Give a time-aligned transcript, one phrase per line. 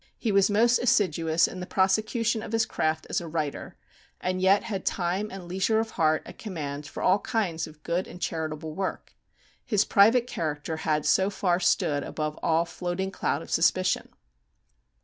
[0.17, 3.75] He was most assiduous in the prosecution of his craft as a writer,
[4.19, 8.07] and yet had time and leisure of heart at command for all kinds of good
[8.07, 9.13] and charitable work.
[9.63, 14.09] His private character had so far stood above all floating cloud of suspicion.